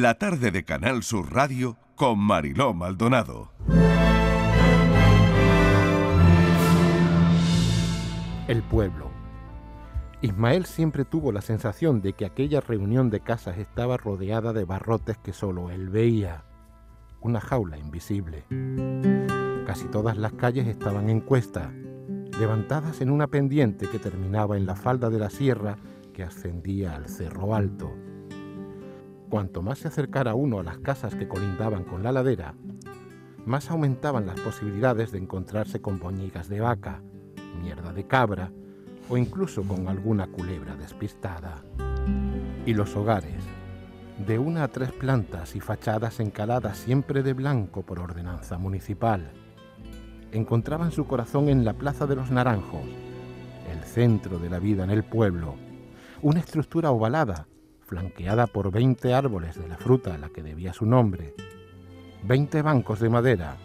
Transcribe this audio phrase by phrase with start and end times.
[0.00, 3.52] la tarde de Canal Sur Radio con Mariló Maldonado.
[8.48, 9.10] El pueblo.
[10.22, 15.18] Ismael siempre tuvo la sensación de que aquella reunión de casas estaba rodeada de barrotes
[15.18, 16.44] que solo él veía.
[17.20, 18.46] Una jaula invisible.
[19.66, 21.70] Casi todas las calles estaban en cuesta,
[22.38, 25.76] levantadas en una pendiente que terminaba en la falda de la sierra
[26.14, 27.92] que ascendía al cerro alto.
[29.32, 32.52] Cuanto más se acercara uno a las casas que colindaban con la ladera,
[33.46, 37.00] más aumentaban las posibilidades de encontrarse con boñigas de vaca,
[37.62, 38.52] mierda de cabra
[39.08, 41.64] o incluso con alguna culebra despistada.
[42.66, 43.42] Y los hogares,
[44.18, 49.30] de una a tres plantas y fachadas encaladas siempre de blanco por ordenanza municipal,
[50.30, 52.84] encontraban su corazón en la Plaza de los Naranjos,
[53.72, 55.54] el centro de la vida en el pueblo,
[56.20, 57.46] una estructura ovalada,
[57.92, 61.34] flanqueada por 20 árboles de la fruta a la que debía su nombre,
[62.22, 63.58] 20 bancos de madera,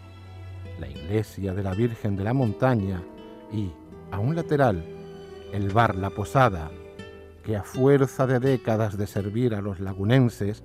[0.81, 3.01] la iglesia de la Virgen de la Montaña
[3.53, 3.71] y,
[4.11, 4.83] a un lateral,
[5.53, 6.69] el bar La Posada,
[7.41, 10.61] que a fuerza de décadas de servir a los lagunenses,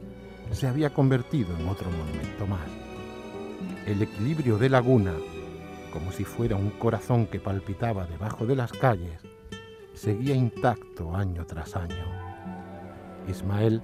[0.50, 2.69] se había convertido en otro monumento más.
[3.86, 5.14] El equilibrio de laguna,
[5.92, 9.20] como si fuera un corazón que palpitaba debajo de las calles,
[9.94, 12.22] seguía intacto año tras año.
[13.28, 13.83] Ismael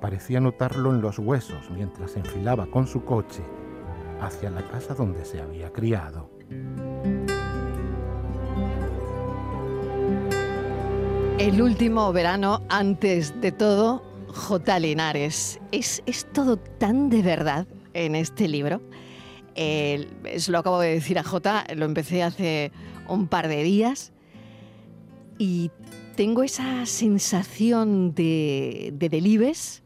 [0.00, 3.42] parecía notarlo en los huesos mientras enfilaba con su coche
[4.20, 6.30] hacia la casa donde se había criado.
[11.38, 14.78] El último verano, antes de todo, J.
[14.78, 15.60] Linares.
[15.72, 18.80] Es, es todo tan de verdad en este libro.
[19.54, 20.08] Eh,
[20.48, 22.72] lo acabo de decir a J, lo empecé hace
[23.08, 24.12] un par de días
[25.38, 25.70] y
[26.16, 29.82] tengo esa sensación de, de Delibes,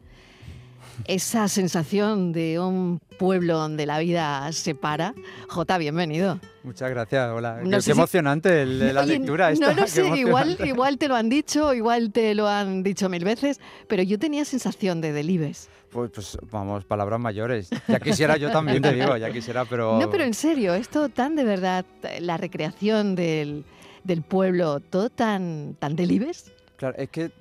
[1.05, 5.13] esa sensación de un pueblo donde la vida se para.
[5.49, 6.39] Jota, bienvenido.
[6.63, 7.59] Muchas gracias, hola.
[7.83, 9.73] qué, emocionante la lectura esta.
[9.73, 13.25] No lo sé, igual, igual te lo han dicho, igual te lo han dicho mil
[13.25, 15.69] veces, pero yo tenía sensación de Delibes.
[15.91, 17.69] Pues, pues, vamos, palabras mayores.
[17.89, 19.99] Ya quisiera yo también, te digo, ya quisiera, pero...
[19.99, 21.85] No, pero en serio, esto tan de verdad,
[22.21, 23.65] la recreación del,
[24.03, 26.51] del pueblo, todo tan, tan Delibes.
[26.77, 27.31] Claro, es que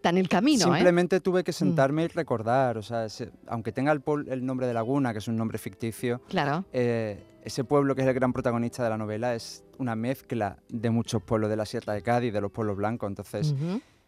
[0.00, 0.66] tan el camino.
[0.66, 0.76] ¿eh?
[0.76, 1.54] Simplemente tuve que mm.
[1.54, 3.06] sentarme y recordar, o sea,
[3.46, 6.64] aunque tenga el, el, nombre de Laguna, que es un nombre ficticio, claro.
[6.72, 10.90] Eh, ese pueblo que es el gran protagonista de la novela es una mezcla de
[10.90, 13.54] muchos pueblos de la Sierra de Cádiz, de los pueblos blancos, entonces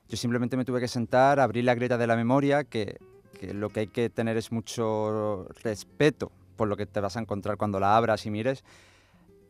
[0.09, 2.99] yo simplemente me tuve que sentar, abrir la grieta de la memoria, que,
[3.41, 7.21] que lo que hay que tener es mucho respeto por lo que te vas a
[7.21, 8.65] encontrar cuando la abras y mires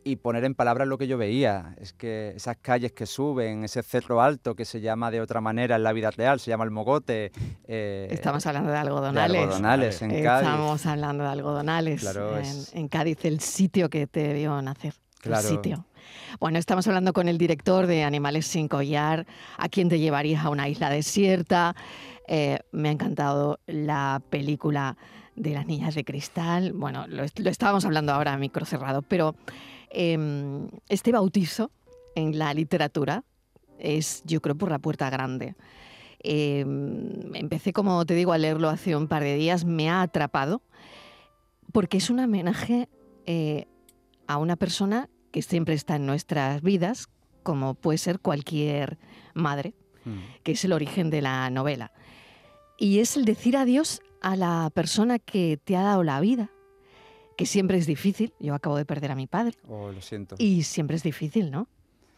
[0.03, 1.75] y poner en palabras lo que yo veía.
[1.79, 5.75] Es que esas calles que suben, ese cerro alto que se llama de otra manera
[5.75, 7.31] en la vida real, se llama el Mogote.
[7.67, 9.41] Eh, Estamos hablando de algodonales.
[9.41, 10.47] algodonales en Cádiz.
[10.47, 12.71] Estamos hablando de algodonales.
[12.73, 14.93] en, Cádiz, el sitio que te vio nacer.
[15.19, 15.47] Claro.
[15.47, 15.85] El sitio.
[16.39, 19.25] Bueno, estamos hablando con el director de Animales sin collar,
[19.57, 21.75] a quien te llevarías a una isla desierta.
[22.27, 24.97] Eh, me ha encantado la película
[25.35, 26.73] de las niñas de cristal.
[26.73, 29.35] Bueno, lo, lo estábamos hablando ahora a micro cerrado, pero
[29.95, 31.71] Em, este bautizo
[32.15, 33.23] en la literatura
[33.77, 35.55] es, yo creo, por la puerta grande.
[36.19, 40.63] Em, empecé, como te digo, a leerlo hace un par de días, me ha atrapado,
[41.71, 42.89] porque es un homenaje
[43.27, 43.67] eh,
[44.25, 47.07] a una persona que siempre está en nuestras vidas,
[47.43, 48.97] como puede ser cualquier
[49.35, 50.41] madre, hmm.
[50.43, 51.91] que es el origen de la novela.
[52.79, 56.49] Y es el decir adiós a la persona que te ha dado la vida,
[57.37, 58.33] que siempre es difícil.
[58.39, 59.55] Yo acabo de perder a mi padre.
[59.67, 60.35] Oh, lo siento.
[60.39, 61.67] Y siempre es difícil, ¿no?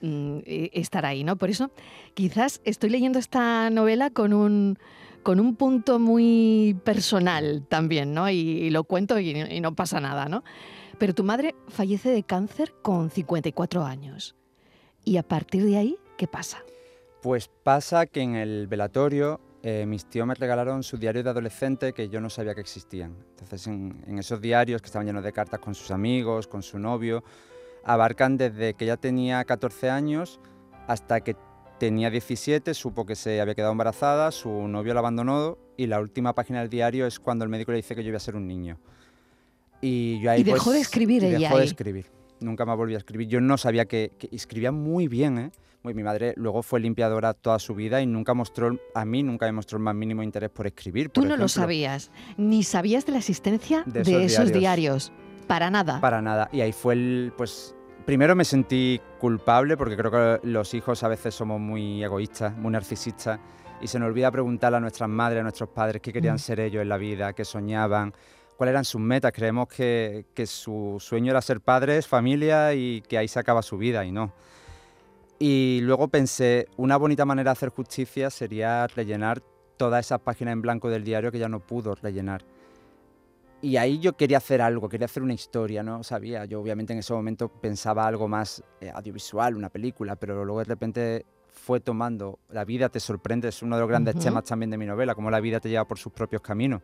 [0.01, 1.37] Mm, estar ahí, ¿no?
[1.37, 1.71] Por eso
[2.13, 4.77] quizás estoy leyendo esta novela con un,
[5.23, 8.29] con un punto muy personal también, ¿no?
[8.29, 10.43] Y, lo cuento y, y, no pasa nada, ¿no?
[10.97, 14.35] Pero tu madre fallece de cáncer con 54 años.
[15.03, 16.59] ¿Y a partir de ahí qué pasa?
[17.21, 21.91] Pues pasa que en el velatorio eh, mis tíos me regalaron su diario de adolescente
[21.91, 23.15] que yo no sabía que existían.
[23.31, 27.23] Entonces, en, esos diarios que estaban llenos de cartas con sus amigos, con su novio,
[27.83, 30.39] abarcan desde que ella tenía 14 años
[30.85, 31.35] hasta que
[31.79, 36.35] tenía 17, supo que se había quedado embarazada, su novio la abandonó y la última
[36.35, 38.45] página del diario es cuando el médico le dice que yo iba a ser un
[38.45, 38.77] niño.
[39.81, 41.39] Y, yo ahí, dejó de pues, escribir ella.
[41.39, 42.05] Dejó de escribir.
[42.39, 43.29] Nunca me volví a escribir.
[43.29, 45.51] Yo no sabía que, que escribía muy bien, ¿eh?
[45.93, 49.51] Mi madre luego fue limpiadora toda su vida y nunca mostró, a mí nunca me
[49.51, 51.09] mostró el más mínimo interés por escribir.
[51.09, 55.11] Tú no lo sabías, ni sabías de la existencia de esos, diarios.
[55.47, 56.01] Para nada.
[56.01, 56.49] Para nada.
[56.51, 61.07] Y ahí fue el, pues, primero me sentí culpable porque creo que los hijos a
[61.07, 63.39] veces somos muy egoístas, muy narcisistas
[63.81, 66.39] y se nos olvida preguntarle a nuestras madres, a nuestros padres qué querían mm.
[66.39, 68.13] ser ellos en la vida, qué soñaban,
[68.57, 69.31] cuáles eran sus metas.
[69.31, 73.77] Creemos que, que su sueño era ser padres, familia y que ahí se acaba su
[73.77, 74.33] vida y no.
[75.37, 79.41] Y luego pensé, una bonita manera de hacer justicia sería rellenar
[79.77, 82.45] todas esas páginas en blanco del diario que ya no pudo rellenar.
[83.61, 86.03] Y ahí yo quería hacer algo, quería hacer una historia, ¿no?
[86.03, 90.59] Sabía, yo obviamente en ese momento pensaba algo más eh, audiovisual, una película, pero luego
[90.59, 91.25] de repente
[91.65, 94.85] fue tomando, la vida te sorprende, es uno de los grandes temas también de mi
[94.85, 96.83] novela, cómo la vida te lleva por sus propios caminos.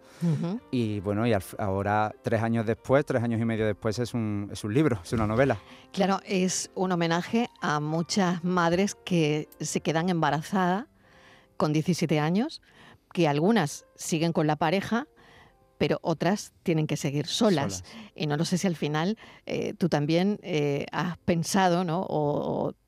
[0.72, 4.64] Y bueno, y ahora, tres años después, tres años y medio después, es un, es
[4.64, 5.60] un libro, es una novela.
[5.94, 10.88] Claro, es un homenaje a muchas madres que se quedan embarazadas
[11.58, 12.64] con 17 años,
[13.14, 15.06] que algunas siguen con la pareja,
[15.78, 17.84] pero otras tienen que seguir solas.
[18.16, 22.02] Y no lo sé si al final eh, tú también eh, has pensado, ¿no?
[22.02, 22.81] O, o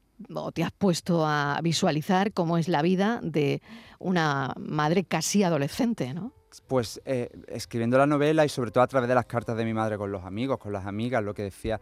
[0.54, 3.62] te has puesto a visualizar cómo es la vida de
[4.00, 6.34] una madre casi adolescente, ¿no?
[6.68, 9.74] Pues eh, escribiendo la novela y sobre todo a través de las cartas de mi
[9.74, 11.80] madre con los amigos, con las amigas, lo que decía,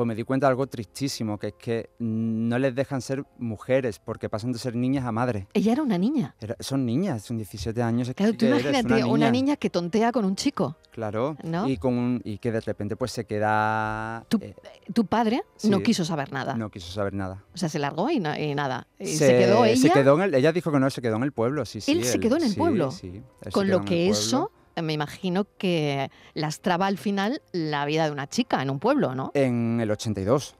[0.00, 3.98] pues me di cuenta de algo tristísimo, que es que no les dejan ser mujeres
[3.98, 5.44] porque pasan de ser niñas a madres.
[5.52, 6.34] Ella era una niña.
[6.58, 8.10] son niñas, son 17 años.
[8.16, 9.56] Claro, tú imagínate una niña.
[9.56, 10.78] que tontea con un chico.
[10.90, 11.36] Claro,
[11.66, 14.24] y, con y que de repente pues se queda...
[14.30, 14.56] Tu, eh,
[14.94, 16.54] tu padre no quiso saber nada.
[16.54, 17.44] No quiso saber nada.
[17.52, 18.86] O sea, se largó y, nada.
[18.98, 19.76] se, quedó ella...
[19.76, 21.92] Se quedó en ella dijo que no, se quedó en el pueblo, sí, sí.
[21.92, 22.90] Él se quedó en el pueblo.
[22.90, 23.22] Sí,
[23.52, 24.50] Con lo que eso
[24.82, 29.30] me imagino que lastraba al final la vida de una chica en un pueblo, ¿no?
[29.34, 30.56] En el 82.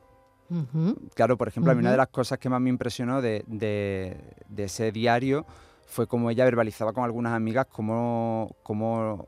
[1.15, 4.65] Claro, por ejemplo, a mí una de las cosas que más me impresionó de, de,
[4.65, 5.47] ese diario
[5.87, 9.27] fue como ella verbalizaba con algunas amigas cómo, cómo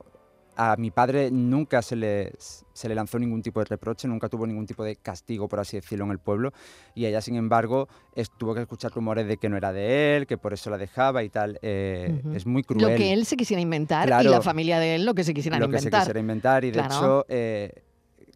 [0.57, 4.47] a mi padre nunca se le, se le lanzó ningún tipo de reproche, nunca tuvo
[4.47, 6.53] ningún tipo de castigo, por así decirlo, en el pueblo.
[6.95, 7.89] Y ella, sin embargo,
[8.39, 11.23] tuvo que escuchar rumores de que no era de él, que por eso la dejaba
[11.23, 11.59] y tal.
[11.63, 12.93] Eh, es muy cruel.
[12.93, 15.57] Lo que él se quisiera inventar y la familia de él lo que se quisiera
[15.57, 15.81] inventar.
[15.81, 16.65] Lo que se quisiera inventar.
[16.65, 17.83] Y de hecho, eh,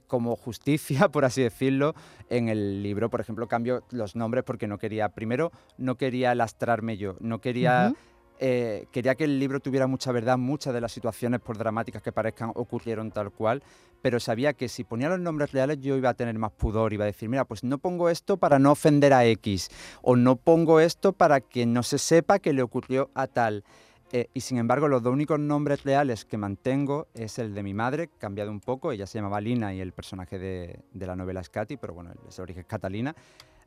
[0.07, 1.95] como justicia, por así decirlo,
[2.31, 6.97] en el libro, por ejemplo, cambio los nombres porque no quería, primero, no quería lastrarme
[6.97, 7.93] yo, no quería...
[8.39, 12.13] Eh, quería que el libro tuviera mucha verdad, muchas de las situaciones, por dramáticas que
[12.13, 13.63] parezcan, ocurrieron tal cual,
[14.03, 17.05] pero sabía que si ponía los nombres reales yo iba a tener más pudor, iba
[17.05, 19.71] a decir, mira, pues no pongo esto para no ofender a X,
[20.03, 23.65] o no pongo esto para que no se sepa que le ocurrió a tal.
[24.13, 27.75] Eh, y sin embargo, los dos únicos nombres reales que mantengo es el de mi
[27.75, 31.49] madre, cambiado un poco, ella se llamaba Lina y el personaje de, la novela es
[31.49, 33.17] Katy, pero bueno, ese origen es Catalina,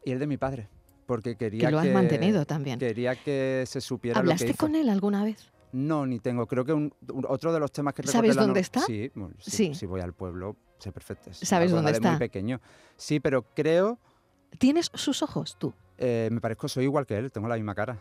[0.06, 0.70] y el de mi padre
[1.10, 1.72] porque quería que...
[1.72, 2.78] lo has mantenido también.
[2.78, 5.52] Quería que se supiera ¿Hablaste lo que con él alguna vez?
[5.72, 6.46] No, ni tengo.
[6.46, 6.92] Creo que
[7.28, 8.82] otro de los temas que ¿Sabes dónde está?
[8.82, 11.32] Sí, sí, Si voy al pueblo, sé perfecto.
[11.34, 12.12] ¿Sabes dónde está?
[12.12, 12.62] muy pequeño.
[12.96, 13.98] Sí, pero creo...
[14.60, 15.74] ¿Tienes sus ojos tú?
[15.98, 18.00] Eh, me parezco, soy igual que él, tengo la misma cara.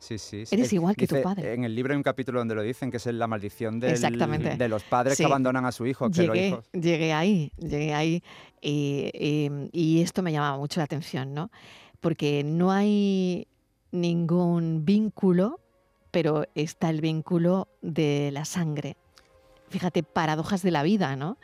[0.00, 0.42] Sí, sí.
[0.50, 1.54] Eres igual que tu padre.
[1.54, 4.00] En el libro hay un capítulo donde lo dicen, que es la maldición del,
[4.58, 6.10] de los padres que abandonan a su hijo.
[6.10, 8.22] llegué, llegué ahí, llegué ahí
[8.60, 11.50] y, y, esto me llamaba mucho la atención, ¿no?
[12.00, 13.46] Porque no hay
[13.90, 15.60] ningún vínculo,
[16.10, 18.96] pero está el vínculo de la sangre.
[19.68, 21.38] Fíjate, paradojas de la vida, ¿no?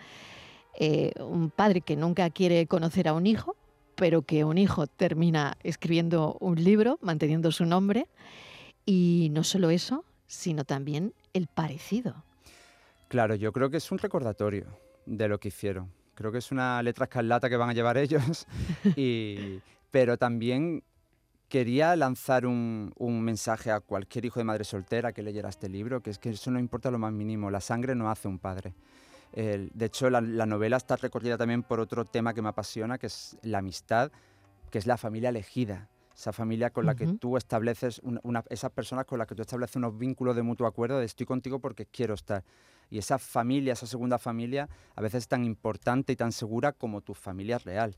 [0.78, 3.56] Eh, un padre que nunca quiere conocer a un hijo,
[3.94, 8.06] pero que un hijo termina escribiendo un libro, manteniendo su nombre,
[8.84, 12.24] y no solo eso, sino también el parecido.
[13.08, 14.66] Claro, yo creo que es un recordatorio
[15.06, 15.92] de lo que hicieron.
[16.14, 18.46] Creo que es una letra escarlata que van a llevar ellos
[18.96, 19.60] y,
[19.94, 20.82] pero también
[21.48, 26.10] quería lanzar un, mensaje a cualquier hijo de madre soltera que leyera este libro, que
[26.10, 28.74] es que eso no importa lo más mínimo, la sangre no hace un padre.
[29.32, 33.38] de hecho, la, novela está recorrida también por otro tema que me apasiona, que es
[33.42, 34.10] la amistad,
[34.72, 35.88] que es la familia elegida.
[36.12, 38.02] Esa familia con la que tú estableces,
[38.50, 41.60] esas personas con las que tú estableces unos vínculos de mutuo acuerdo de estoy contigo
[41.60, 42.42] porque quiero estar.
[42.90, 47.00] Y esa familia, esa segunda familia, a veces es tan importante y tan segura como
[47.00, 47.96] tu familia real.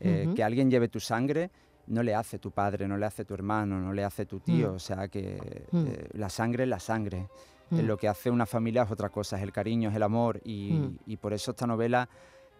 [0.00, 1.50] Eh, que alguien lleve tu sangre
[1.90, 4.72] no le hace tu padre, no le hace tu hermano, no le hace tu tío.
[4.72, 4.74] Mm.
[4.74, 5.86] O sea que mm.
[5.86, 7.28] eh, la sangre es la sangre.
[7.70, 7.86] Eh, mm.
[7.86, 10.40] lo que hace una familia es otra cosa, es el cariño, es el amor.
[10.44, 12.08] Y, y, por eso esta novela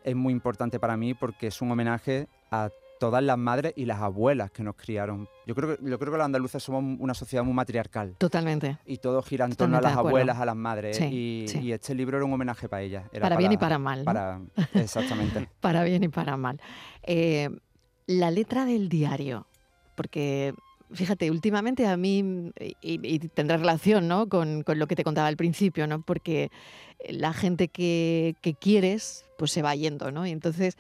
[0.05, 2.71] es muy importante para mí porque es un homenaje a
[3.01, 5.27] todas las madres y las abuelas que nos criaron.
[5.47, 8.15] Yo creo que, yo creo que los andaluces somos una sociedad muy matriarcal.
[8.19, 8.79] Totalmente.
[8.85, 11.01] Y todo gira en torno a las abuelas, a las madres.
[11.01, 13.09] y, este libro era un homenaje para ellas.
[13.19, 14.05] para, bien y para mal.
[14.05, 14.41] Para,
[14.75, 15.49] exactamente.
[15.61, 16.61] para bien y para mal.
[17.03, 17.49] Eh,
[18.07, 19.47] la letra del diario,
[19.95, 20.53] porque
[20.93, 22.53] fíjate, últimamente a mí,
[22.83, 24.29] y, tendrá relación ¿no?
[24.29, 26.03] con, con, lo que te contaba al principio, ¿no?
[26.03, 26.51] porque
[27.09, 30.27] la gente que, que, quieres pues se va yendo, ¿no?
[30.27, 30.77] Y entonces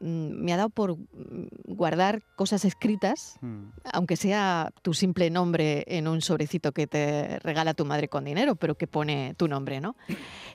[0.00, 3.64] me ha dado por mm, guardar cosas escritas, hmm.
[3.92, 8.56] aunque sea tu simple nombre en un sobrecito que te regala tu madre con dinero,
[8.56, 9.96] pero que pone tu nombre, ¿no?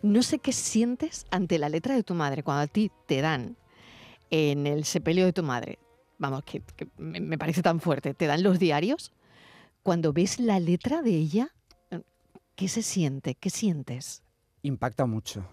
[0.02, 3.58] No sé qué sientes ante la letra de tu madre cuando a ti te dan
[4.30, 5.80] en el sepelio de tu madre,
[6.18, 6.64] vamos, que,
[6.98, 9.12] me parece tan fuerte, te dan los diarios,
[9.84, 11.50] cuando ves la letra de ella,
[12.56, 13.36] ¿qué se siente?
[13.36, 14.24] ¿Qué sientes?
[14.62, 15.44] Impacta mucho,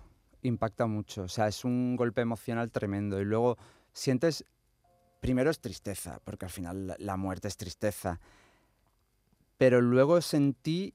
[0.42, 1.23] impacta mucho.
[1.23, 3.21] O sea, es un golpe emocional tremendo.
[3.21, 3.57] Y luego
[3.92, 4.45] sientes,
[5.21, 8.21] primero es tristeza, porque al final la muerte es tristeza.
[9.57, 10.95] Pero luego sentí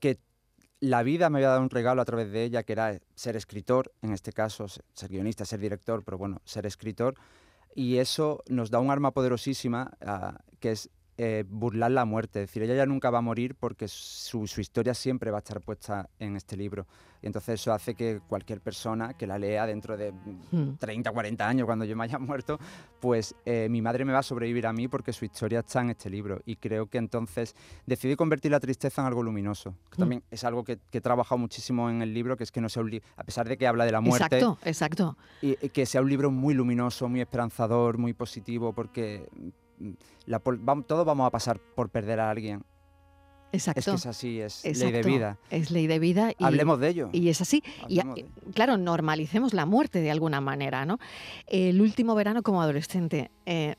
[0.00, 0.18] que
[0.80, 3.92] la vida me había dado un regalo a través de ella, que era ser escritor,
[4.02, 7.14] en este caso, ser guionista, ser director, pero bueno, ser escritor.
[7.74, 12.42] Y eso nos da un arma poderosísima, ah, que es eh, burlar la muerte.
[12.42, 15.60] Es decir, ella ya nunca va a morir porque su, historia siempre va a estar
[15.60, 16.86] puesta en este libro.
[17.22, 20.12] Y entonces eso hace que cualquier persona que la lea dentro de
[20.78, 21.14] 30, hmm.
[21.14, 22.58] 40 años, cuando yo me haya muerto,
[23.00, 25.90] pues eh, mi madre me va a sobrevivir a mí porque su historia está en
[25.90, 26.42] este libro.
[26.46, 27.54] Y creo que entonces
[27.86, 29.70] decidí convertir la tristeza en algo luminoso.
[29.70, 29.98] Hmm.
[29.98, 32.82] también es algo que, he trabajado muchísimo en el libro, que es que no sea
[32.82, 34.24] un libro, a pesar de que habla de la muerte.
[34.24, 35.16] Exacto, exacto.
[35.40, 39.28] y que sea un libro muy luminoso, muy esperanzador, muy positivo, porque
[40.26, 42.64] la, todos vamos a pasar por perder a alguien.
[43.52, 43.80] Exacto.
[43.80, 45.38] Es que es así, es ley de vida.
[45.50, 46.32] Es ley de vida.
[46.36, 47.10] Y, Hablemos de ello.
[47.12, 47.62] Y es así.
[47.88, 48.00] y,
[48.52, 50.98] claro, normalicemos la muerte de alguna manera, ¿no?
[51.46, 53.30] El último verano como adolescente.
[53.46, 53.76] Eh,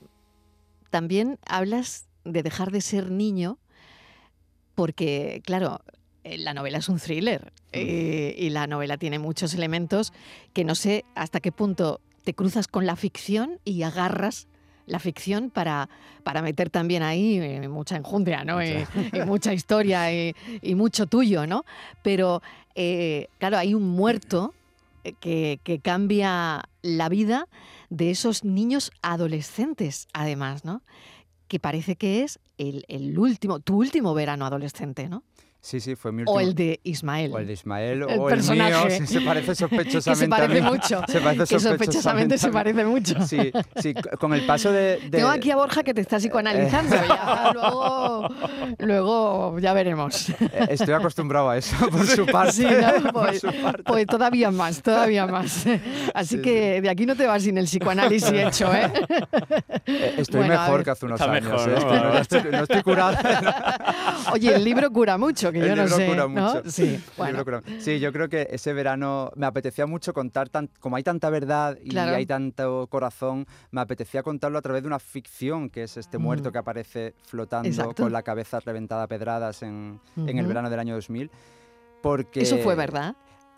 [0.91, 3.59] también hablas de dejar de ser niño
[4.75, 5.81] porque, claro,
[6.23, 10.13] eh, la novela es un thriller eh, y la novela tiene muchos elementos
[10.53, 14.47] que no sé hasta qué punto te cruzas con la ficción y agarras
[14.85, 15.89] la ficción para,
[16.23, 18.63] para meter también ahí eh, mucha enjundia, ¿no?
[18.63, 18.85] Y,
[19.25, 21.65] mucha historia y, mucho tuyo, ¿no?
[22.01, 22.41] Pero,
[22.75, 24.53] eh, claro, hay un muerto
[25.03, 27.47] eh, que, cambia la vida
[27.89, 30.81] de esos niños adolescentes, además, ¿no?
[31.47, 35.23] Que parece que es el, el último, tu último verano adolescente, ¿no?
[35.65, 36.37] Sí, sí, fue mi último.
[36.37, 37.31] O el de Ismael.
[37.33, 38.97] O el de Ismael, el o personaje.
[38.97, 40.25] el mío, se parece sospechosamente.
[40.25, 41.01] se parece mucho.
[41.07, 43.25] Se parece que sospechosamente, se parece mucho.
[43.25, 46.95] Sí, sí, con el paso de, Tengo aquí a Borja que te está psicoanalizando.
[46.95, 48.29] ya, luego,
[48.77, 50.29] luego ya veremos.
[50.29, 52.51] Eh, estoy acostumbrado a eso, por su parte.
[52.51, 53.11] Sí, ¿no?
[53.11, 53.41] pues,
[53.83, 55.65] pues, todavía más, todavía más.
[56.13, 58.91] Así que de aquí no te vas sin el psicoanálisis hecho, ¿eh?
[59.87, 61.43] eh estoy mejor que hace unos años.
[61.43, 61.75] Mejor, ¿eh?
[61.79, 62.13] ¿no?
[62.13, 63.17] no, estoy, no estoy curado.
[64.31, 66.27] Oye, el libro cura mucho yo no sé.
[66.27, 66.63] mucho.
[67.79, 71.77] Sí, yo creo que ese verano me apetecía mucho contar, tan, como hay tanta verdad
[71.83, 76.17] y hay tanto corazón, me apetecía contarlo a través de una ficción, que es este
[76.17, 76.51] muerto mm.
[76.51, 80.95] que aparece flotando con la cabeza reventada a pedradas en, en el verano del año
[80.95, 81.29] 2000.
[82.01, 83.15] Porque Eso fue verdad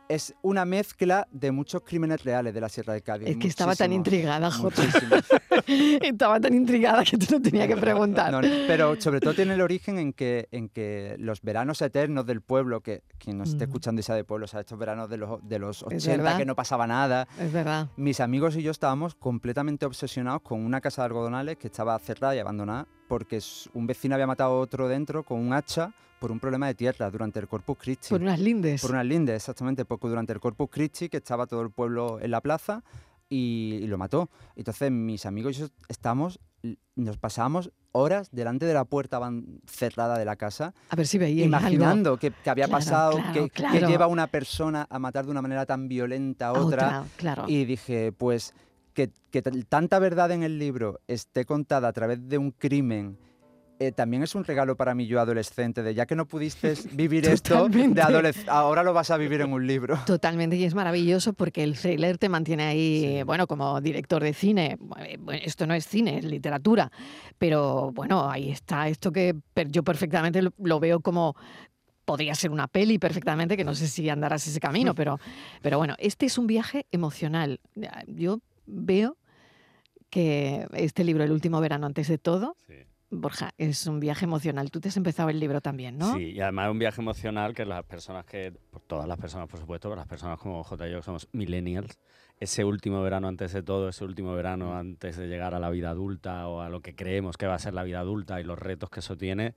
[0.09, 3.29] es una mezcla de muchos crímenes reales de la Sierra de Cádiz.
[3.29, 4.81] Es que estaba tan intrigada, Jota.
[6.01, 8.33] estaba tan intrigada que tú no tenías que preguntar.
[8.67, 12.81] pero sobre todo tiene el origen en que, en que los veranos eternos del pueblo,
[12.81, 15.47] que quien nos esté escuchando y sea de pueblo, o sea, estos veranos de los,
[15.47, 17.27] de los 80 que no pasaba nada.
[17.39, 17.87] Es verdad.
[17.97, 22.35] Mis amigos y yo estábamos completamente obsesionados con una casa de algodonales que estaba cerrada
[22.35, 23.39] y abandonada porque
[23.73, 27.09] un vecino había matado a otro dentro con un hacha por un problema de tierra
[27.09, 28.09] durante el Corpus Christi.
[28.09, 28.81] Por unas lindes.
[28.81, 32.31] Por unas lindes, exactamente, poco durante el Corpus Christi, que estaba todo el pueblo en
[32.31, 32.83] la plaza
[33.29, 34.29] y, lo mató.
[34.55, 36.39] Entonces mis amigos y yo estamos,
[36.95, 39.19] nos pasábamos horas delante de la puerta
[39.65, 40.73] cerrada de la casa.
[40.89, 43.49] A ver si veía Imaginando Que, había pasado, que,
[43.87, 47.05] lleva una persona a matar de una manera tan violenta a otra.
[47.17, 47.45] claro.
[47.47, 48.53] Y dije, pues
[48.93, 53.17] que, que tanta verdad en el libro esté contada a través de un crimen
[53.79, 57.25] eh, también es un regalo para mí yo adolescente, de ya que no pudiste vivir
[57.27, 59.99] esto de adolescente, ahora lo vas a vivir en un libro.
[60.05, 64.77] Totalmente, y es maravilloso porque el thriller te mantiene ahí, bueno, como director de cine,
[64.99, 66.91] eh, esto no es cine, es literatura,
[67.37, 69.35] pero bueno, ahí está esto que
[69.69, 71.35] yo perfectamente lo veo como
[72.07, 75.19] podría ser una peli perfectamente, que no sé si andarás ese camino, pero,
[75.61, 77.59] pero bueno, este es un viaje emocional.
[78.07, 79.17] Yo veo
[80.09, 82.55] que este libro, El último verano antes de todo,
[83.09, 84.69] Borja, es un viaje emocional.
[84.69, 86.13] Tú te has empezado el libro también, ¿no?
[86.15, 88.53] Sí, y además es un viaje emocional que las personas que,
[88.85, 91.97] todas las personas por supuesto, pero las personas como J y yo somos millennials,
[92.39, 95.89] ese último verano antes de todo, ese último verano antes de llegar a la vida
[95.89, 98.59] adulta o a lo que creemos que va a ser la vida adulta y los
[98.59, 99.55] retos que eso tiene,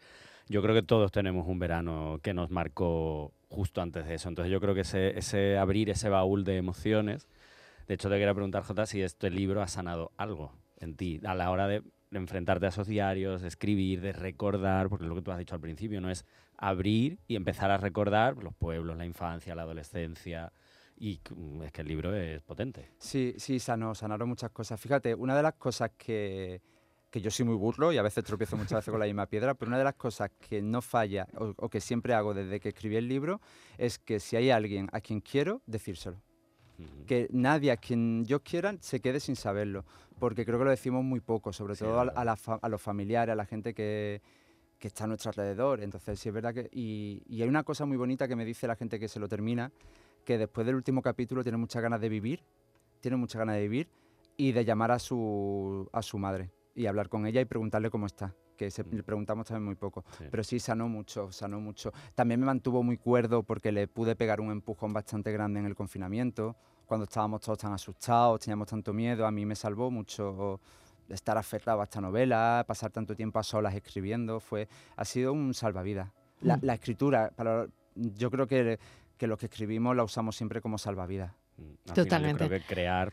[0.48, 4.28] yo creo que todos tenemos un verano que nos marcó justo antes de eso.
[4.28, 7.28] Entonces yo creo que ese, ese abrir ese baúl de emociones,
[7.88, 11.34] de hecho te quería preguntar, J, si este libro ha sanado algo en ti a
[11.34, 15.30] la hora de enfrentarte a esos diarios, de escribir, de recordar, porque lo que tú
[15.30, 16.24] has dicho al principio, no es
[16.56, 20.52] abrir y empezar a recordar los pueblos, la infancia, la adolescencia,
[20.96, 21.20] y
[21.64, 22.90] es que el libro es potente.
[22.98, 24.78] Sí, sí, sanó, sanaron muchas cosas.
[24.78, 26.60] Fíjate, una de las cosas que,
[27.10, 29.54] que yo soy muy burro y a veces tropiezo muchas veces con la misma piedra,
[29.54, 32.96] pero una de las cosas que no falla o, que siempre hago desde que escribí
[32.96, 33.40] el libro
[33.78, 36.20] es que si hay alguien a quien quiero, decírselo.
[37.06, 39.84] Que nadie a quien yo quiera se quede sin saberlo,
[40.20, 43.46] porque creo que lo decimos muy poco, sobre todo a, a, los familiares, a la
[43.46, 44.22] gente que,
[44.78, 45.82] que, está a nuestro alrededor.
[45.82, 46.68] Entonces, sí es verdad que...
[46.72, 49.28] Y, y hay una cosa muy bonita que me dice la gente que se lo
[49.28, 49.72] termina,
[50.24, 52.44] que después del último capítulo tiene muchas ganas de vivir,
[53.00, 53.88] tiene muchas ganas de vivir
[54.36, 58.06] y de llamar a su, a su madre y hablar con ella y preguntarle cómo
[58.06, 60.04] está que se, le preguntamos también muy poco.
[60.30, 61.94] Pero sí sanó mucho, sanó mucho.
[62.14, 65.74] También me mantuvo muy cuerdo porque le pude pegar un empujón bastante grande en el
[65.74, 66.56] confinamiento,
[66.90, 69.24] cuando estábamos todos tan asustados, teníamos tanto miedo.
[69.24, 70.58] A mí me salvó mucho
[71.08, 74.40] estar aferrado a esta novela, pasar tanto tiempo a solas escribiendo.
[74.40, 74.66] Fue,
[74.96, 76.10] ha sido un salvavidas.
[76.40, 76.70] La, mm.
[76.70, 78.80] escritura, para, yo creo que,
[79.16, 81.32] que lo que escribimos la usamos siempre como salvavidas.
[81.58, 82.48] Mm, Totalmente.
[82.48, 83.12] creo que crear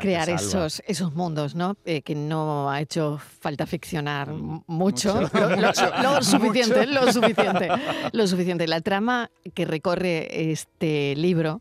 [0.00, 1.76] crear esos, esos mundos, ¿no?
[1.84, 5.28] Eh, que no ha hecho falta ficcionar mm, mucho, Lo,
[6.22, 7.68] suficiente, lo suficiente,
[8.12, 8.66] lo suficiente.
[8.66, 11.60] La trama que recorre este libro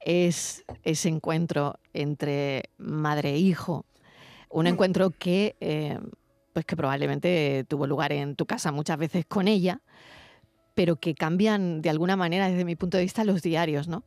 [0.00, 3.86] es ese encuentro entre madre e hijo,
[4.48, 4.68] un mm.
[4.68, 5.98] encuentro que, eh,
[6.52, 9.82] pues que probablemente tuvo lugar en tu casa muchas veces con ella,
[10.74, 14.04] pero que cambian de alguna manera desde mi punto de vista los diarios, ¿no?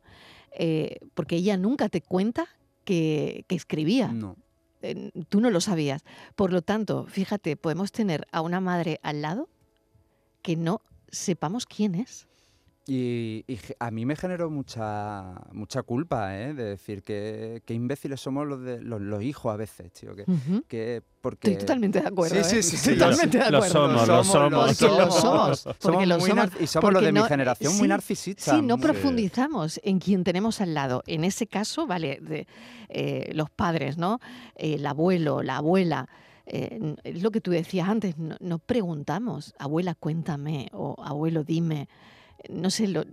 [0.52, 2.46] Eh, porque ella nunca te cuenta
[2.84, 4.08] que, escribía.
[4.08, 4.36] No.
[5.28, 6.02] Tú no lo sabías.
[6.34, 9.48] Por lo tanto, fíjate, podemos tener a una madre al lado
[10.42, 12.26] que no sepamos quién es.
[12.84, 13.44] Y,
[13.78, 16.52] a mí me generó mucha mucha culpa, ¿eh?
[16.52, 20.16] De decir que, imbéciles somos los, de, los, hijos a veces, tío.
[20.66, 21.52] Que, porque...
[21.52, 22.42] Estoy totalmente de acuerdo.
[22.42, 22.62] Sí, ¿eh?
[22.62, 22.94] sí, sí.
[22.94, 23.86] Totalmente de acuerdo.
[23.86, 24.80] Lo somos, lo somos.
[24.82, 25.68] Lo somos.
[25.80, 26.48] Porque lo somos.
[26.60, 28.56] Y somos los de mi generación muy narcisistas.
[28.56, 31.04] Sí, no profundizamos en quien tenemos al lado.
[31.06, 32.48] En ese caso, vale, de,
[32.88, 34.18] eh, los padres, ¿no?
[34.56, 36.08] el abuelo, la abuela.
[36.46, 41.88] es lo que tú decías antes, no, no preguntamos, abuela, cuéntame, o abuelo, dime
[42.50, 43.04] no sé, lo,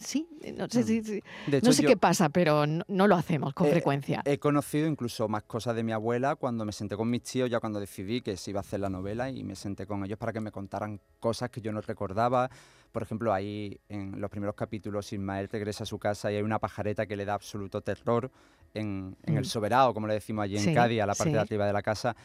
[0.00, 1.50] sí, no sé, mm.
[1.62, 4.22] no sé qué pasa, pero no, lo hacemos con frecuencia.
[4.24, 7.60] He conocido incluso más cosas de mi abuela cuando me senté con mis tíos, ya
[7.60, 10.32] cuando decidí que se iba a hacer la novela y me senté con ellos para
[10.32, 12.50] que me contaran cosas que yo no recordaba.
[12.92, 16.58] Por ejemplo, ahí en los primeros capítulos Ismael regresa a su casa y hay una
[16.58, 18.30] pajareta que le da absoluto terror
[18.74, 19.44] en, el mm.
[19.44, 22.16] soberano, como le decimos allí en Cádiz, a la parte de arriba de la casa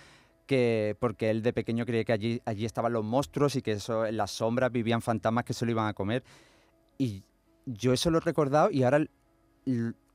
[0.46, 4.06] que porque él de pequeño creía que allí, allí estaban los monstruos y que eso,
[4.06, 6.24] en las sombras vivían fantasmas que se lo iban a comer.
[6.98, 7.24] Y
[7.66, 9.06] yo eso lo he recordado y ahora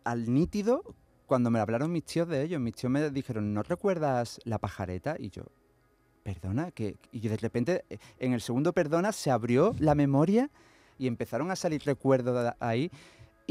[0.04, 0.82] al, nítido,
[1.26, 5.16] cuando me hablaron mis tíos de ellos, mis tíos me dijeron, ¿no recuerdas la pajareta?
[5.18, 5.42] Y yo,
[6.22, 10.50] perdona, que y de repente eh, en el segundo perdona se abrió la memoria
[10.98, 12.90] y empezaron a salir recuerdos ahí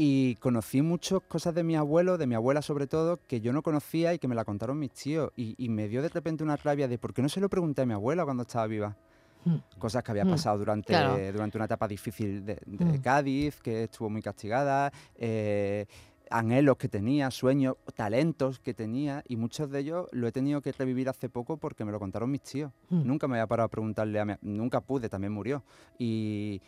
[0.02, 3.60] y conocí muchas cosas de mi abuelo, de mi abuela sobre todo, que yo no
[3.60, 5.30] conocía y que me la contaron mis tíos.
[5.36, 7.86] Y, me dio de repente una rabia de por qué no se lo pregunté a
[7.86, 8.96] mi abuela cuando estaba viva.
[9.44, 9.56] Hmm.
[9.78, 10.30] Cosas que había hmm.
[10.30, 13.02] pasado durante, durante una etapa difícil de, hmm.
[13.02, 15.84] Cádiz, que estuvo muy castigada, eh,
[16.30, 20.72] anhelos que tenía, sueños, talentos que tenía, y muchos de ellos lo he tenido que
[20.72, 22.72] revivir hace poco porque me lo contaron mis tíos.
[22.88, 25.62] Nunca me había parado a preguntarle a mi, nunca pude, también murió.
[25.98, 26.62] Y,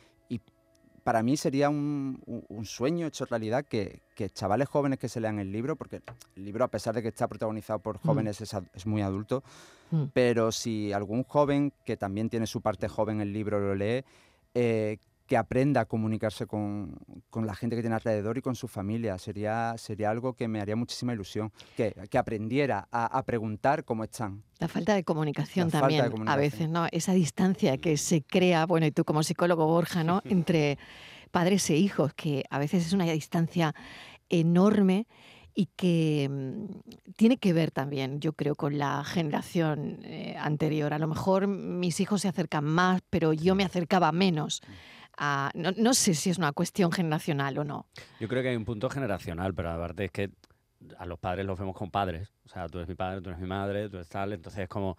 [1.05, 2.21] para mí sería un,
[2.65, 4.03] sueño hecho realidad que,
[4.35, 6.01] chavales jóvenes que se lean el libro, porque
[6.37, 8.07] el libro, a pesar de que está protagonizado por mm.
[8.07, 9.43] jóvenes, es, muy adulto,
[9.91, 10.05] mm.
[10.13, 14.05] pero si algún joven que también tiene su parte joven el libro lo lee,
[14.55, 14.99] eh,
[15.33, 16.95] que aprenda a comunicarse con,
[17.35, 19.17] la gente que tiene alrededor y con su familia.
[19.17, 24.43] Sería, sería algo que me haría muchísima ilusión, que, aprendiera a, preguntar cómo están.
[24.59, 26.87] La falta de comunicación también, a veces, ¿no?
[26.93, 30.21] Esa distancia que se crea, bueno, y tú como psicólogo, Borja, ¿no?
[30.27, 30.77] Entre
[31.31, 33.75] padres e hijos, que a veces es una distancia
[34.29, 35.07] enorme
[35.55, 40.93] y que mm, tiene que ver también, yo creo, con la generación eh, anterior.
[40.93, 44.61] A lo mejor mis hijos se acercan más, pero yo me acercaba menos
[45.55, 47.87] no, sé si es una cuestión generacional o no.
[48.21, 50.31] Yo creo que hay un punto generacional, pero aparte es que
[50.99, 52.33] a los padres los vemos como padres.
[52.45, 54.33] O sea, tú eres mi padre, tú eres mi madre, tú eres tal.
[54.33, 54.97] Entonces es como...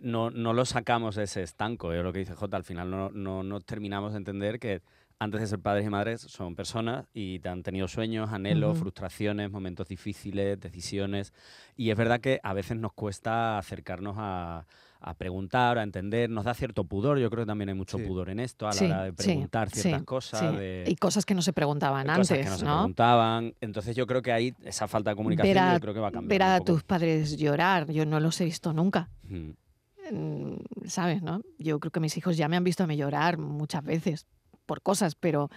[0.00, 2.56] No, no lo sacamos de ese estanco, es lo que dice J.
[2.56, 4.80] Al final no, no, no terminamos de entender que
[5.22, 9.86] antes de ser padres y madres son personas y han tenido sueños, anhelos, frustraciones, momentos
[9.86, 11.32] difíciles, decisiones.
[11.76, 14.66] Y es verdad que a veces nos cuesta acercarnos a,
[15.02, 18.30] a preguntar, a entender, nos da cierto pudor, yo creo que también hay mucho pudor
[18.30, 20.54] en esto, a la hora de preguntar ciertas cosas.
[20.86, 23.54] y cosas que no se preguntaban antes, cosas que no, se preguntaban.
[23.60, 26.28] Entonces yo creo que ahí esa falta de comunicación yo creo que va a cambiar.
[26.28, 29.10] Ver a tus padres llorar, yo no los he visto nunca.
[29.28, 31.42] Mm, ¿Sabes, no?
[31.58, 34.26] Yo creo que mis hijos ya me han visto a mí llorar muchas veces
[34.66, 35.50] por cosas, pero,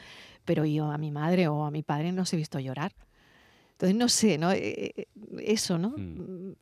[0.44, 2.94] pero yo a mi madre o a mi padre no se he visto llorar.
[3.74, 4.52] Entonces, no sé, ¿no?
[4.52, 5.08] Eh, eh,
[5.40, 5.90] eso, ¿no?
[5.90, 6.50] Hmm.
[6.50, 6.56] Mm,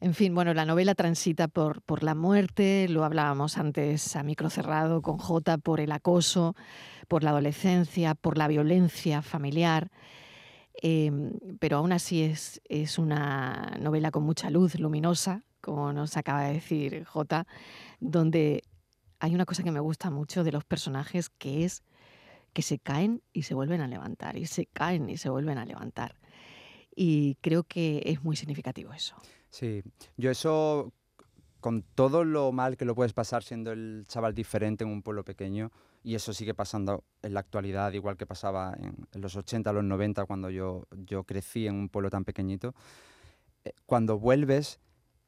[0.00, 4.48] en fin, bueno, la novela transita por, por la muerte, lo hablábamos antes a micro
[4.48, 6.56] cerrado con J, por el acoso,
[7.06, 9.90] por la adolescencia, por la violencia familiar.
[10.74, 16.44] Em, pero aún así es, es una novela con mucha luz, luminosa, como nos acaba
[16.44, 17.46] de decir J,
[17.98, 18.62] donde
[19.18, 21.82] hay una cosa que me gusta mucho de los personajes que es
[22.54, 25.66] que se caen y se vuelven a levantar, y se caen y se vuelven a
[25.66, 26.19] levantar.
[26.94, 29.16] Y creo que es muy significativo eso.
[29.48, 29.82] Sí,
[30.16, 30.92] yo eso,
[31.60, 35.24] con todo lo mal que lo puedes pasar siendo el chaval diferente en un pueblo
[35.24, 35.70] pequeño,
[36.02, 40.24] y eso sigue pasando en la actualidad, igual que pasaba en, los 80, los 90,
[40.24, 42.74] cuando yo, yo crecí en un pueblo tan pequeñito,
[43.64, 44.80] eh, cuando vuelves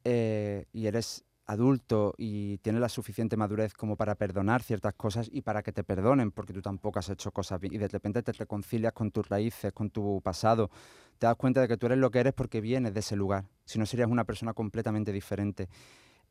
[0.03, 5.41] eh, y eres adulto y tienes la suficiente madurez como para perdonar ciertas cosas y
[5.41, 8.31] para que te perdonen, porque tú tampoco has hecho cosas bien, y de repente te
[8.31, 10.69] reconcilias con tus raíces, con tu pasado,
[11.17, 13.45] te das cuenta de que tú eres lo que eres porque vienes de ese lugar,
[13.65, 15.67] si no serías una persona completamente diferente.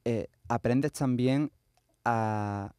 [0.05, 1.53] Eh, aprendes también
[2.05, 2.72] a,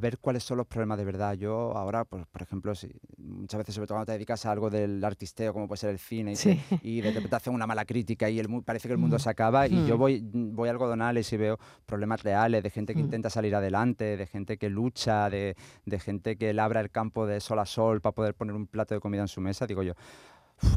[0.00, 1.34] ver cuáles son los problemas de verdad.
[1.34, 4.70] Yo ahora, pues, por ejemplo, si, muchas veces, sobre todo cuando te dedicas a algo
[4.70, 6.34] del artisteo, como puede ser el cine,
[6.82, 9.20] y, de repente hacen una mala crítica y el, parece que el mundo mm.
[9.20, 9.98] se acaba, y yo mm.
[9.98, 13.04] voy, voy a algodonales y veo problemas reales de gente que mm.
[13.04, 17.40] intenta salir adelante, de gente que lucha, de, de gente que labra el campo de
[17.40, 19.94] sol a sol para poder poner un plato de comida en su mesa, digo yo,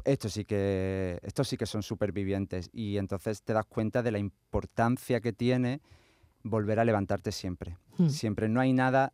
[0.05, 2.69] estos sí que, estos sí que son supervivientes.
[2.73, 5.81] Y entonces te das cuenta de la importancia que tiene
[6.43, 7.77] volver a levantarte siempre.
[7.97, 8.09] Hmm.
[8.09, 9.13] Siempre no hay nada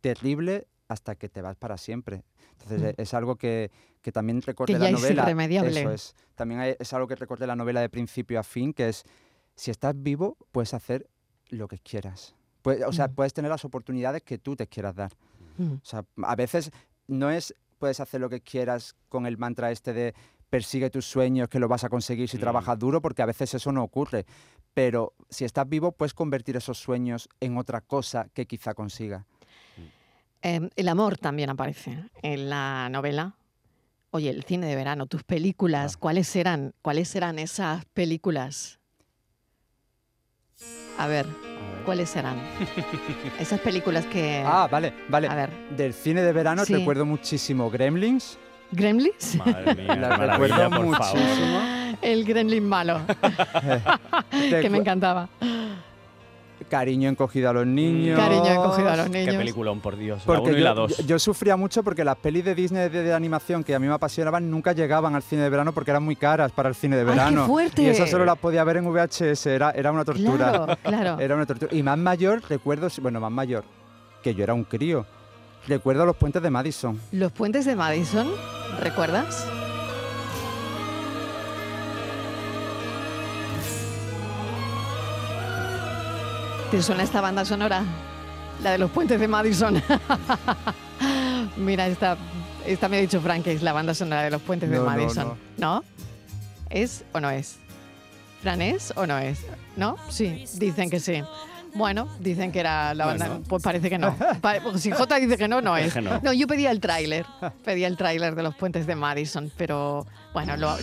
[0.00, 2.24] terrible hasta que te vas para siempre.
[2.52, 2.86] Entonces hmm.
[2.86, 5.30] e, es algo que, que también recorre la novela.
[5.66, 6.16] Eso es.
[6.34, 9.04] También es algo que recorre la novela de principio a fin, que es
[9.54, 11.08] si estás vivo, puedes hacer
[11.48, 12.34] lo que quieras.
[12.64, 13.14] o sea, hmm.
[13.14, 15.12] puedes tener las oportunidades que tú te quieras dar.
[15.58, 16.70] O sea, a veces
[17.06, 20.14] no es puedes hacer lo que quieras con el mantra este de
[20.52, 22.40] persigue tus sueños, que lo vas a conseguir si mm.
[22.40, 24.26] trabajas duro, porque a veces eso no ocurre.
[24.74, 29.24] Pero si estás vivo, puedes convertir esos sueños en otra cosa que quizá consiga.
[30.42, 33.34] Em, el amor también aparece en la novela.
[34.10, 35.98] Oye, el cine de verano, tus películas, ah.
[35.98, 36.74] ¿cuáles eran?
[36.82, 38.78] ¿Cuáles eran esas películas?
[40.98, 41.24] A ver.
[41.86, 42.36] ¿Cuáles serán?
[43.40, 44.42] Esas películas que...
[44.44, 45.28] Ah, vale, vale.
[45.28, 45.50] A ver.
[45.70, 48.38] Del cine de verano recuerdo muchísimo Gremlins.
[48.72, 49.36] ¿Gremlins?
[49.36, 51.60] Madre mía, la recuerdo muchísimo.
[52.00, 53.00] El Gremlin malo.
[54.30, 55.28] que me encantaba.
[56.68, 58.18] Cariño encogido a los niños.
[58.18, 59.32] Cariño encogido a los niños.
[59.32, 60.22] Qué peliculón, por Dios.
[60.24, 60.96] Porque la y la dos.
[61.06, 64.50] Yo, sufría mucho porque las pelis de Disney de, animación que a mí me apasionaban
[64.50, 67.42] nunca llegaban al cine de verano porque eran muy caras para el cine de verano.
[67.42, 67.82] Ay, qué fuerte.
[67.82, 69.46] Y eso solo las podía ver en VHS.
[69.46, 70.50] Era, era una tortura.
[70.50, 71.18] Claro, claro.
[71.20, 71.74] Era una tortura.
[71.74, 73.64] Y más mayor, recuerdo, bueno, más mayor,
[74.22, 75.04] que yo era un crío.
[75.68, 76.98] Recuerdo los puentes de Madison.
[77.12, 78.28] ¿Los puentes de Madison?
[78.80, 79.46] ¿Recuerdas?
[86.70, 87.84] ¿Te suena esta banda sonora?
[88.62, 89.82] La de los puentes de Madison.
[91.56, 92.16] Mira, esta,
[92.66, 95.34] esta me ha dicho Frank que es la banda sonora de los puentes de Madison.
[95.58, 95.82] No,
[96.72, 97.58] ¿Es o no es?
[98.40, 99.40] ¿Fran es o no es?
[99.76, 99.96] ¿No?
[100.08, 101.22] Sí, dicen que sí.
[101.74, 103.40] Bueno, dicen que era la banda.
[103.48, 104.14] Pues parece que no.
[104.76, 105.94] si J dice que no, no es.
[106.22, 107.24] No, yo pedía el tráiler.
[107.64, 110.76] Pedía el tráiler de los puentes de Madison, pero bueno, lo.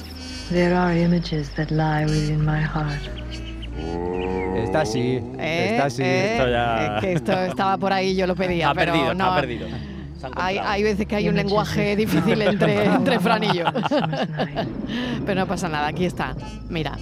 [0.49, 3.01] There are images that lie within my heart.
[4.55, 6.03] Está así, eh, está así.
[6.03, 6.95] Eh, esto ya...
[6.95, 9.25] Es que esto estaba por ahí, yo lo pedía, ha pero perdido, no.
[9.25, 9.67] Ha perdido.
[10.35, 13.65] Hay, hay, veces que hay un lenguaje difícil entre, entre Fran y yo.
[15.25, 16.35] Pero no pasa nada, aquí está.
[16.67, 16.97] Mira.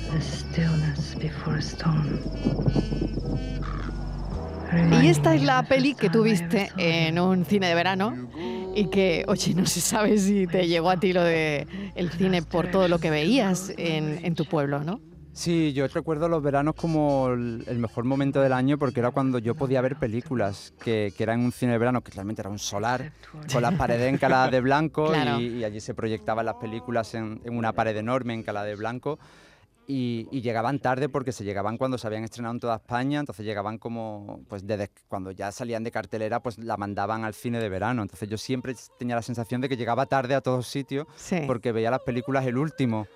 [5.01, 8.30] Y esta es la peli que tuviste en un cine de verano
[8.75, 12.41] y que, oye, no se sabe si te llegó a ti lo de el cine
[12.41, 14.99] por todo lo que veías en, en tu pueblo, ¿no?
[15.38, 19.53] Sí, yo recuerdo los veranos como el mejor momento del año porque era cuando yo
[19.53, 22.58] podía ver películas, que, que era en un cine de verano que realmente era un
[22.58, 23.12] solar,
[23.53, 27.95] con las paredes encaladas de blanco y, allí se proyectaban las películas en, una pared
[27.95, 29.19] enorme encalada de blanco.
[29.89, 33.78] Y, llegaban tarde porque se llegaban cuando se habían estrenado en toda España, entonces llegaban
[33.78, 38.02] como, pues desde cuando ya salían de cartelera, pues la mandaban al cine de verano.
[38.02, 41.08] Entonces yo siempre tenía la sensación de que llegaba tarde a todos sitios
[41.47, 43.08] porque veía las películas el último.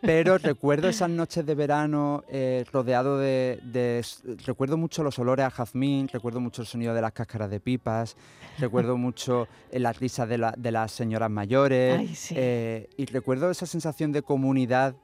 [0.00, 4.04] Pero recuerdo esas noches de verano eh, rodeado de,
[4.46, 8.16] Recuerdo mucho los olores a jazmín, recuerdo mucho el sonido de las cáscaras de pipas,
[8.58, 12.30] recuerdo mucho eh, las risas de, las señoras mayores.
[12.30, 14.94] Eh, y recuerdo esa sensación de comunidad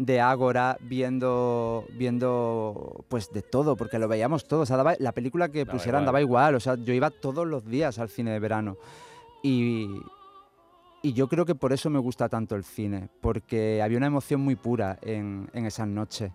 [0.00, 4.70] de Ágora, viendo, viendo pues de todo, porque lo veíamos todos.
[4.70, 8.30] la película que pusieran daba igual, o sea, yo iba todos los días al cine
[8.30, 8.78] de verano.
[9.42, 9.90] Y,
[11.02, 14.40] y yo creo que por eso me gusta tanto el cine, porque había una emoción
[14.40, 16.32] muy pura en, en esas noches.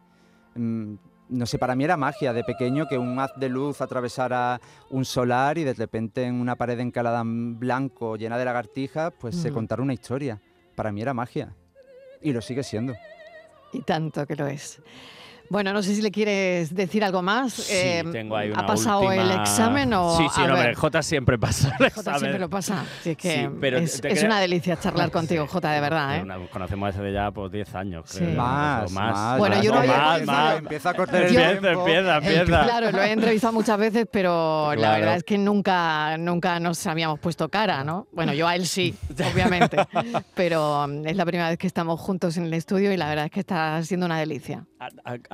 [0.54, 0.94] Mm,
[1.30, 5.06] no sé, para mí era magia de pequeño que un haz de luz atravesara un
[5.06, 9.52] solar y de repente en una pared encalada en blanco llena de lagartijas, pues se
[9.52, 10.40] contara una historia.
[10.76, 11.56] Para mí era magia.
[12.22, 12.94] Y lo sigue siendo.
[13.72, 14.80] Y tanto que lo es.
[15.50, 17.54] Bueno, no sé si le quieres decir algo más.
[17.54, 20.18] Sí, eh, tengo ahí una ¿Ha pasado el examen o...?
[20.18, 22.86] Sí, sí, no, hombre, J siempre pasa el J siempre lo pasa.
[23.04, 26.18] Sí, que pero es, una delicia charlar contigo, J, de verdad.
[26.18, 26.48] ¿eh?
[26.52, 28.06] conocemos desde ya por 10 años.
[28.08, 28.24] Sí.
[28.24, 30.58] Más, más, Bueno, yo no había más, más.
[30.60, 32.64] Empieza a cortar el Empieza, empieza, empieza.
[32.64, 37.20] Claro, lo he entrevistado muchas veces, pero la verdad es que nunca, nunca nos habíamos
[37.20, 38.08] puesto cara, ¿no?
[38.12, 38.96] Bueno, yo a él sí,
[39.34, 39.78] obviamente.
[40.34, 43.26] pero mm, es la primera vez que estamos juntos en el estudio y la verdad
[43.26, 44.66] es que está siendo una delicia.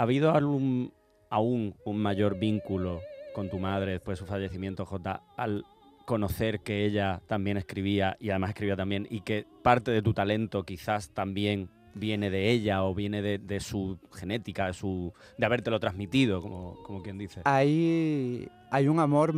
[0.02, 0.92] ¿Ha, habido algún,
[1.30, 3.02] aún un mayor vínculo
[3.36, 5.64] con tu madre después de su fallecimiento, J, al
[6.08, 10.64] conocer que ella también escribía y además escribía también y que parte de tu talento
[10.64, 16.42] quizás también viene de ella o viene de, su genética, de, su, de habértelo transmitido,
[16.42, 17.42] como, como quien dice?
[17.44, 19.36] Hay, hay un amor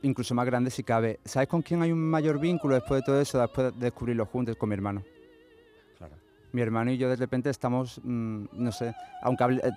[0.00, 1.20] incluso más grande si cabe.
[1.26, 4.56] ¿Sabes con quién hay un mayor vínculo después de todo eso, después de descubrirlo juntos?
[4.56, 5.04] Con mi hermano
[6.54, 9.72] mi hermano y yo de repente estamos, mm, no sé, aunque eh,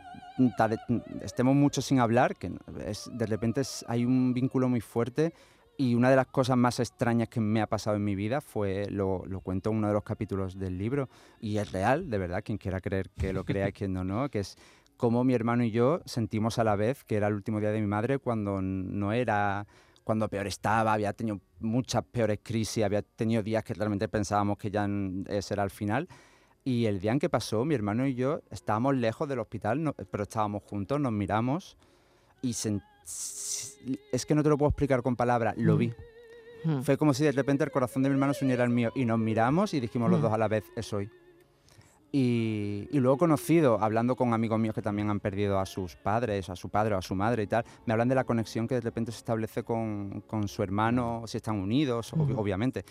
[1.21, 2.51] estemos mucho sin hablar, que
[2.85, 5.33] es, de repente hay un vínculo muy fuerte
[5.75, 8.89] y una de las cosas más extrañas que me ha pasado en mi vida fue,
[8.91, 11.09] lo, lo cuento en uno de los capítulos del libro,
[11.39, 14.29] y es real, de verdad, quien quiera creer que lo crea y quien no, no,
[14.29, 14.55] que es
[14.97, 17.81] cómo mi hermano y yo sentimos a la vez que era el último día de
[17.81, 19.65] mi madre cuando no era
[20.03, 24.71] cuando peor estaba, había tenido muchas peores crisis, había tenido días que realmente pensábamos que
[24.71, 26.07] ya era el final
[26.67, 30.23] y el día en que pasó, mi hermano y yo estábamos lejos del hospital, pero
[30.23, 31.77] estábamos juntos, nos miramos
[32.41, 35.77] y es que no te lo puedo explicar con palabras, lo mm.
[35.77, 35.93] vi.
[36.65, 36.81] Mm.
[36.81, 39.05] Fue como si de repente el corazón de mi hermano se uniera al mío y
[39.05, 40.23] nos miramos y dijimos los mm.
[40.23, 41.09] dos a la vez, es hoy.
[42.11, 46.49] Y, y, luego conocido, hablando con amigos míos que también han perdido a sus padres,
[46.49, 48.75] a su padre o a su madre y tal, me hablan de la conexión que
[48.75, 52.83] de repente se establece con, con su hermano, si están unidos, obviamente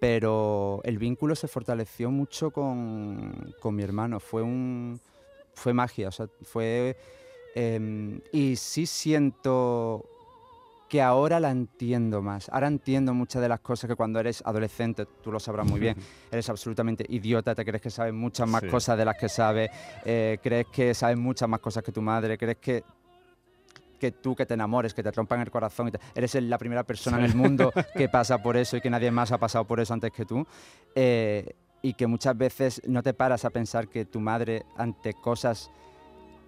[0.00, 5.00] pero el vínculo se fortaleció mucho con, con mi hermano, fue, un,
[5.54, 6.96] fue magia, o sea, fue...
[7.54, 10.04] Em, y sí siento
[10.88, 12.48] que ahora la entiendo más.
[12.48, 15.96] Ahora entiendo muchas de las cosas que cuando eres adolescente, tú lo sabrás muy bien,
[16.30, 19.70] eres absolutamente idiota, te crees que sabes muchas más cosas de las que sabes,
[20.04, 22.84] eh, crees que sabes muchas más cosas que tu madre, crees que
[23.98, 27.18] que tú que te enamores, que te rompan el corazón, y eres la primera persona
[27.18, 29.94] en el mundo que pasa por eso y que nadie más ha pasado por eso
[29.94, 30.46] antes que tú.
[30.94, 35.70] Eh, y que muchas veces no te paras a pensar que tu madre ante cosas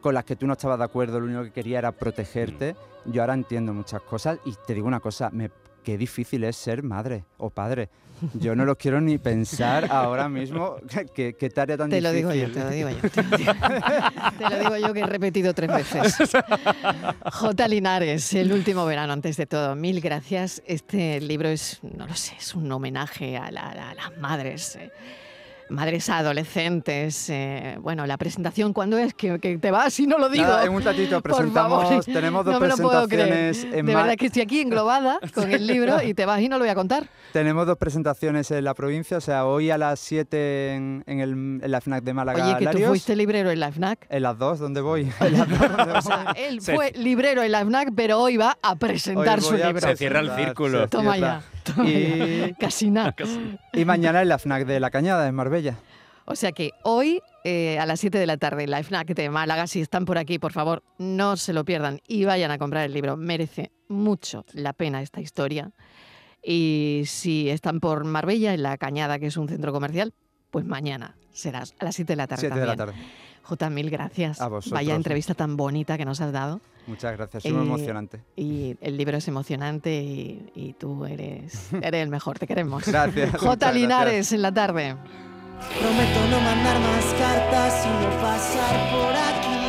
[0.01, 2.75] con las que tú no estabas de acuerdo, lo único que quería era protegerte.
[3.05, 3.13] Mm.
[3.13, 5.51] Yo ahora entiendo muchas cosas y te digo una cosa, me,
[5.83, 7.89] qué difícil es ser madre o padre.
[8.35, 10.77] Yo no lo quiero ni pensar ahora mismo.
[11.15, 12.23] ¿Qué, qué tarea tan te difícil?
[12.23, 13.11] Lo digo yo, te lo digo yo.
[14.39, 16.33] Te lo digo yo que he repetido tres veces.
[17.33, 17.69] J.
[17.69, 19.75] Linares, el último verano, antes de todo.
[19.75, 20.63] Mil gracias.
[20.67, 24.77] Este libro es, no lo sé, es un homenaje a, las madres.
[24.77, 24.91] Eh
[25.71, 27.31] madres adolescentes.
[27.31, 29.15] Eh, bueno, la presentación, ¿cuándo es?
[29.15, 30.61] Que, te vas y no lo digo.
[30.61, 33.65] en un ratito presentamos, tenemos dos presentaciones.
[33.65, 36.59] En de verdad que estoy aquí englobada con el libro y te vas y no
[36.59, 37.09] lo voy a contar.
[37.33, 41.81] Tenemos dos presentaciones en la provincia, o sea, hoy a las 7 en, en, la
[41.81, 42.45] FNAC de Málaga.
[42.45, 44.07] Oye, que tú fuiste librero en la FNAC.
[44.09, 45.11] En las dos, ¿dónde voy?
[45.95, 49.81] o sea, él fue librero en la FNAC, pero hoy va a presentar su libro.
[49.81, 50.89] Se cierra el círculo.
[50.89, 51.43] Toma ya.
[51.85, 53.15] Y, Casi nada.
[53.73, 55.77] Y mañana en la FNAC de La Cañada, en Marbella.
[56.27, 59.31] O sea que hoy eh, a las 7 de la tarde en la FNAC de
[59.31, 62.85] Málaga, si están por aquí, por favor, no se lo pierdan y vayan a comprar
[62.85, 63.17] el libro.
[63.17, 65.73] Merece mucho la pena esta historia.
[66.43, 70.15] Y si están por Marbella, en La Cañada, que es un centro comercial,
[70.51, 72.41] pues mañana serás a las 7 de la tarde.
[72.41, 72.95] 7 de la tarde.
[73.43, 74.41] J, mil gracias.
[74.41, 76.61] A Vaya entrevista tan bonita que nos has dado.
[76.87, 78.21] Muchas gracias, es muy emocionante.
[78.37, 82.87] Y el libro es emocionante y, tú eres, eres el mejor, te queremos.
[82.87, 83.37] Gracias.
[83.37, 83.73] J.
[83.73, 84.97] Linares en la tarde.
[85.79, 89.60] Prometo no mandar más cartas y no pasar por aquí.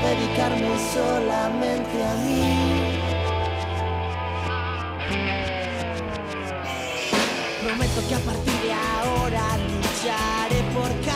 [0.00, 2.42] Dedicarme solamente a mí.
[7.62, 11.15] Prometo que a partir de ahora lucharé por cambiar.